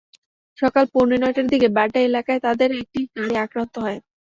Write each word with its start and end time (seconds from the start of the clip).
সকাল 0.57 0.85
পৌনে 0.93 1.17
নয়টার 1.17 1.47
দিকে 1.49 1.67
বাড্ডা 1.77 1.99
এলাকায় 2.01 2.43
তাঁদের 2.45 2.69
একটি 2.81 2.99
গাড়ি 3.15 3.35
আক্রান্ত 3.43 3.73
হয়। 3.83 3.99